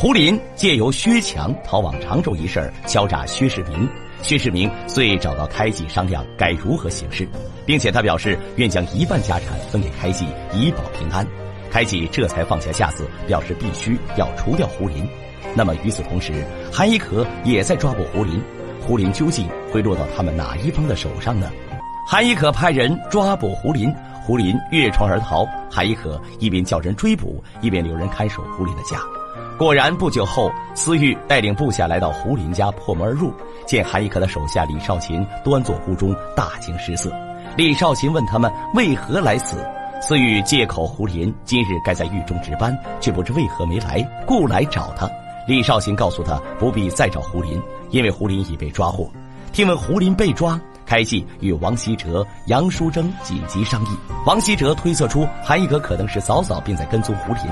[0.00, 3.88] 胡林借由薛强逃往常州一事敲诈薛世明，
[4.22, 7.28] 薛世明遂找到开济商量该如何行事，
[7.66, 10.24] 并且他表示愿将一半家产分给开济
[10.54, 11.26] 以保平安。
[11.68, 15.04] 开济这才放下架子，表示必须要除掉胡林。
[15.52, 18.40] 那么与此同时，韩一可也在抓捕胡林，
[18.80, 21.50] 胡林究竟会落到他们哪一方的手上呢？
[22.06, 23.92] 韩一可派人抓捕胡林，
[24.24, 29.00] 胡林越窗而逃，韩一可一边叫人追捕，一边留人看守胡林的家。
[29.58, 33.32] 果然，不久后，思玉带领部下来到胡林家，破门而入，
[33.66, 37.12] 见韩一可的手下李少勤端坐屋中，大惊失色。
[37.56, 39.56] 李少勤问他们为何来此，
[40.00, 45.10] 思玉借口胡林今日该在狱中值班，却不知为何没来，故来找他。
[45.48, 49.10] 李少勤告诉他不必再找胡林，因为胡林已被抓获。
[49.50, 50.60] 听闻胡林被抓。
[50.88, 53.88] 开济与王希哲、杨淑珍紧急商议。
[54.24, 57.42] 王希哲推测出韩一格可能是早早便在跟踪胡林。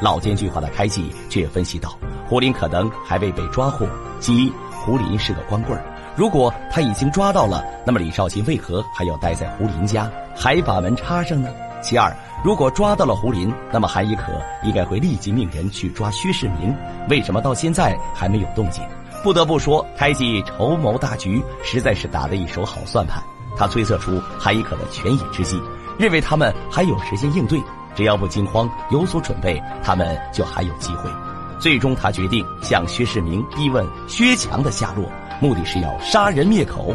[0.00, 1.94] 老奸巨猾的开济却分析道：
[2.26, 3.86] 胡林可能还未被抓获。
[4.18, 5.78] 其一，胡林是个光棍
[6.16, 11.50] 如果他已经抓到了，那么李少卿为何还要待在胡林家，还把门插上呢？
[11.82, 12.10] 其二，
[12.42, 14.32] 如果抓到了胡林，那么韩一可
[14.62, 16.74] 应该会立即命人去抓薛世民，
[17.10, 18.82] 为什么到现在还没有动静？
[19.22, 23.22] 不得不说，开济筹谋大局，实在是打了一手好算盘。
[23.56, 25.60] 他推测出韩一可的权宜之计，
[25.98, 27.60] 认为他们还有时间应对，
[27.94, 31.10] 只要不惊慌，有所准备，他们就还有机会。
[31.58, 36.94] 最终，他决定向薛世明逼问薛强的下落，目的是要杀人灭口。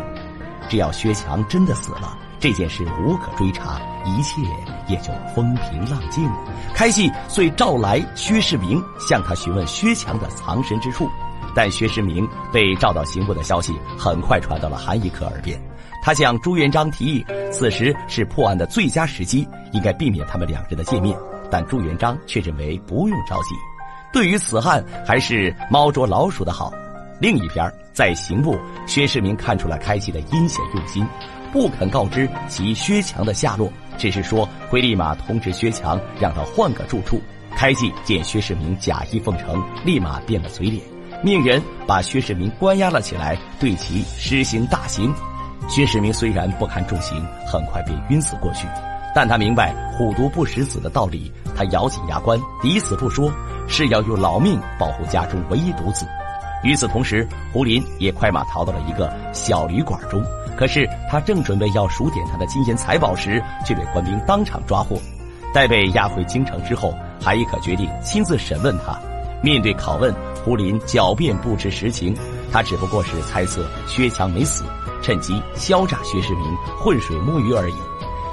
[0.70, 4.40] 只要薛强真的死了，这件事无可追查，一切
[4.88, 6.38] 也就风平浪静了。
[6.76, 11.10] 开济遂召来薛世明，向他询问薛强的藏身之处。
[11.56, 15.62] 但薛世明被召到刑部的消息很快传到了韩一可耳边，
[16.04, 21.18] 他向朱元璋提议，此时是破案的最佳时机，应该避免他们两人的见面。
[21.50, 23.56] 但朱元璋却认为不用着急，
[24.14, 26.74] 对于此案还是猫捉老鼠的好。
[27.20, 28.58] 另一边，在刑部，
[28.88, 31.06] 薛世明看出了开启的阴险用心，
[31.52, 37.22] 不肯告知其薛强的下落，只是说会立马通知薛强，让他换个住处。
[37.54, 40.82] 开济见薛世明假意奉承，立马变了嘴脸。
[41.24, 45.14] 命人把薛世明关押了起来，对其施行大刑。
[45.70, 48.68] 薛世明虽然不堪重刑，很快便晕死过去，
[49.14, 53.32] 但他明白“虎毒不食子”的道理，他咬紧牙关，抵死不说，
[53.68, 56.08] 是要用老命保护家中唯一独子。
[56.64, 60.24] 与此同时，胡林也快马逃到了一个小旅馆中。
[60.58, 64.98] 可是他正准备要数点他的金银财宝时，却被官兵当场抓获。
[65.54, 69.00] 待被押回京城之后，韩一可决定亲自审问他。
[69.44, 72.16] 面对拷问，胡林狡辩不知实情，
[72.52, 74.64] 他只不过是猜测薛强没死，
[75.02, 76.46] 趁机敲诈薛世民，
[76.80, 77.76] 浑水摸鱼而已。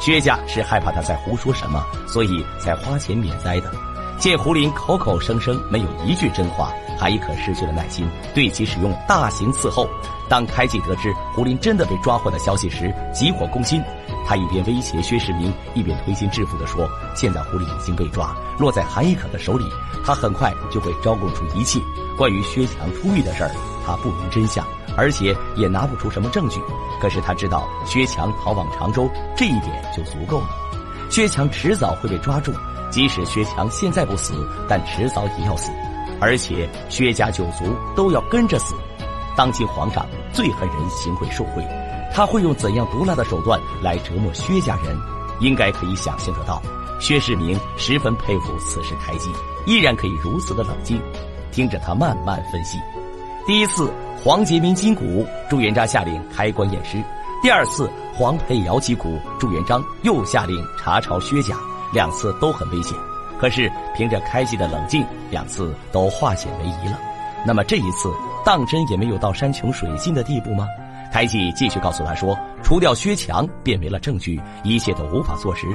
[0.00, 3.70] 薛家是害怕他在胡说什么，所以才花钱免灾的。
[4.18, 9.88] 见胡林口口声声没有一句真话，韩一可失去了耐心，对其使用大刑伺候。
[10.28, 13.82] 当开济得知胡林真的被抓获的消息时，急火攻心。
[14.28, 19.64] 他一边威胁薛世明，一边推心置腹地说：“现在狐狸已经被抓，落在韩一可的手里，
[20.04, 21.80] 他很快就会招供出一切
[22.14, 23.50] 关于薛强出狱的事儿。
[23.86, 24.62] 他不明真相，
[24.98, 26.60] 而且也拿不出什么证据。
[27.00, 30.48] 可是他知道薛强逃往常州，这一点就足够了。
[31.08, 32.52] 薛强迟早会被抓住，
[32.90, 35.72] 即使薛强现在不死，但迟早也要死，
[36.20, 38.74] 而且薛家九族都要跟着死。
[39.34, 41.66] 当今皇上最恨人行贿受贿。”
[42.12, 44.96] 他会用怎样毒辣的手段来折磨薛家人？
[45.40, 46.60] 应该可以想象得到。
[47.00, 49.30] 薛世明十分佩服此时开机，
[49.66, 51.00] 依然可以如此的冷静。
[51.52, 52.78] 听着他慢慢分析：
[53.46, 53.88] 第一次
[54.22, 56.98] 黄杰明金鼓，朱元璋下令开棺验尸；
[57.40, 61.56] 第二次黄佩瑶击鼓，朱元璋又下令查抄薛家。
[61.92, 62.98] 两次都很危险，
[63.40, 66.98] 可是凭着开机的冷静，两次都化险为夷了。
[67.46, 68.12] 那么这一次，
[68.44, 70.66] 当真也没有到山穷水尽的地步吗？
[71.12, 75.66] 开济继续告诉他说：“除掉薛强，变为了证据，一切都无法坐实。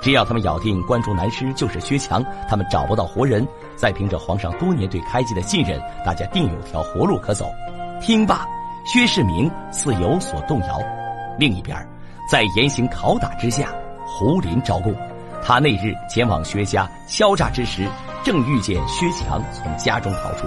[0.00, 3.46] 只要他们咬定关中南师就是薛强，他们找不到活人。
[3.76, 7.46] 再凭着皇上多年对开济的信任，大家定有条活路可走。”
[8.00, 8.46] 听罢，
[8.84, 10.80] 薛世明似有所动摇。
[11.38, 11.76] 另一边，
[12.30, 13.68] 在严刑拷打之下，
[14.06, 14.94] 胡林招供。
[15.42, 17.88] 他那日前往薛家敲诈之时，
[18.24, 20.46] 正遇见薛强从家中逃出。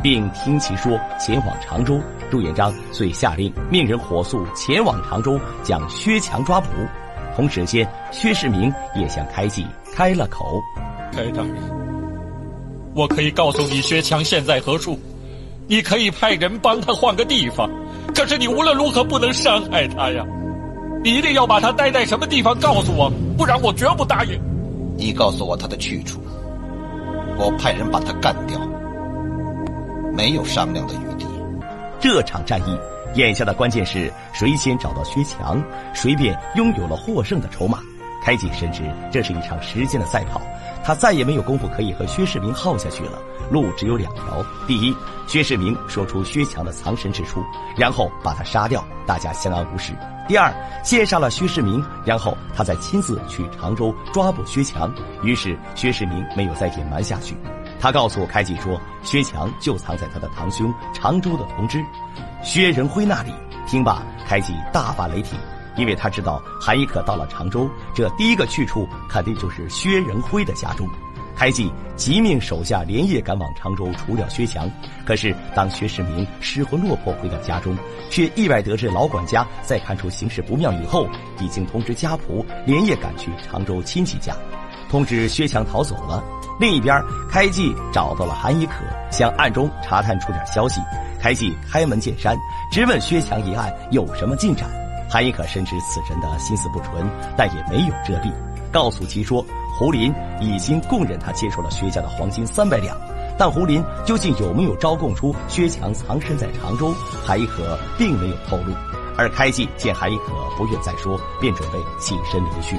[0.00, 2.00] 并听其说前往常州，
[2.30, 6.68] 朱元璋遂下令命人火速前往常州，将薛强抓捕。
[7.34, 10.62] 同时间，薛世明也向开济开了口
[11.12, 11.56] ：“开大人，
[12.94, 14.96] 我可以告诉你薛强现在何处，
[15.66, 17.68] 你可以派人帮他换个地方，
[18.14, 20.24] 可是你无论如何不能伤害他呀！
[21.02, 24.40] 你一定要把他待在什么地方告诉我，不然我绝不答应。
[24.96, 26.20] 你告诉我他的去处，
[27.38, 28.58] 我派人把他干掉。”
[30.12, 31.26] 没有商量的余地。
[32.00, 32.78] 这场战役，
[33.14, 35.62] 眼下的关键是谁先找到薛强，
[35.94, 37.78] 谁便拥有了获胜的筹码。
[38.22, 40.40] 开济深知这是一场时间的赛跑，
[40.84, 43.18] 他再也没有功夫可以和薛世明耗下去了。
[43.50, 44.94] 路只有两条：第一，
[45.26, 47.42] 薛世明说出薛强的藏身之处，
[47.76, 49.94] 然后把他杀掉，大家相安无事；
[50.26, 50.52] 第二，
[50.84, 54.92] 先杀了薛世明，然后他再亲自去常州抓捕薛强。
[55.22, 57.34] 于是薛世明没有再隐瞒下去，
[57.80, 61.82] 他告诉开济说，薛强就藏在他的堂兄常州的同知
[62.42, 63.32] 薛仁辉那里。
[63.66, 65.38] 听罢，开济大发雷霆。
[65.78, 70.86] 因为他知道韩一可到了常州，这第一个去处肯定就是薛仁辉的家中。
[71.36, 74.68] 开济急命手下连夜赶往常州除掉薛强。
[75.06, 77.76] 可是当薛世明失魂落魄回到家中，
[78.10, 81.08] 却意外得知老管家在看出形势不妙以后，
[81.38, 84.34] 已经通知家仆连夜赶去常州亲戚家，
[84.90, 86.24] 通知薛强逃走了。
[86.58, 88.72] 另一边，开济找到了韩一可，
[89.12, 90.80] 想暗中查探出点消息。
[91.20, 92.36] 开济开门见山，
[92.72, 94.68] 直问薛强一案有什么进展。
[95.08, 98.30] 韩一可深知此人的心思不纯，但也没有遮蔽，
[98.70, 99.44] 告诉其说，
[99.78, 102.96] 胡林已经供认他接受了薛家的黄金三百两，
[103.38, 106.92] 但胡林究竟有没有招供出薛强藏身在常州，
[107.24, 108.74] 韩一可并没有透露。
[109.16, 110.26] 而开济见韩一可
[110.56, 112.78] 不愿再说，便准备起身离去，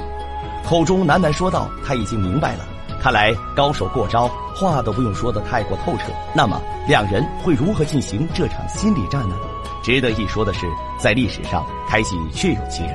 [0.64, 2.64] 口中喃喃说道：“他已经明白了，
[2.98, 6.12] 看来高手过招，话都不用说的太过透彻。
[6.32, 9.34] 那么两人会如何进行这场心理战呢？”
[9.82, 10.66] 值得一说的是，
[10.98, 12.94] 在历史上，开济确有其人。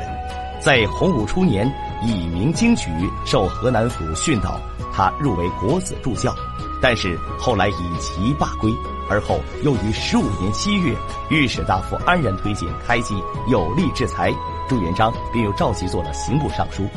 [0.62, 1.72] 在洪武初年，
[2.02, 2.90] 以明经举，
[3.26, 4.60] 受河南府训导，
[4.92, 6.34] 他入为国子助教。
[6.82, 8.72] 但是后来以其罢归，
[9.10, 10.96] 而后又于十五年七月，
[11.30, 13.16] 御史大夫安然推荐开济
[13.48, 14.34] 有力制裁，
[14.68, 16.88] 朱元璋便又召其做了刑部尚书。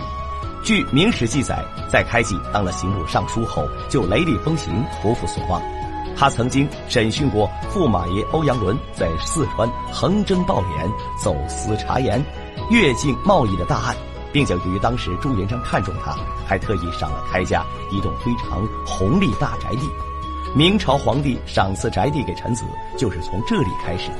[0.62, 5.62] 据《明史》记载，在开济当了刑部尚书后，就雷厉风行，不负所望。
[6.18, 10.90] 他曾经审讯过驸马爷欧阳伦在四川横征暴敛、
[11.22, 12.20] 走私茶盐、
[12.70, 13.96] 越境贸易的大案，
[14.32, 19.88] 并且由于当时朱元璋看中他，还特意赏了开家一栋非常宏丽大宅地。
[20.56, 22.64] 明朝皇帝赏赐宅地给臣子，
[22.96, 24.16] 就是从这里开始的。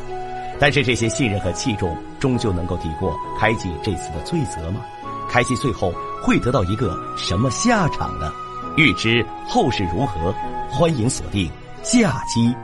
[0.60, 4.82] 但是这些信任和器重，终究能够抵过开济这次的罪责吗？
[5.28, 5.92] 开济最后
[6.22, 8.32] 会得到一个什么下场呢？
[8.76, 10.32] 欲知后事如何，
[10.70, 11.50] 欢迎锁定。
[11.82, 12.54] 嫁鸡